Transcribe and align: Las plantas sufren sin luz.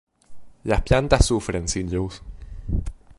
Las 0.63 0.81
plantas 0.81 1.27
sufren 1.27 1.67
sin 1.67 1.93
luz. 1.93 2.23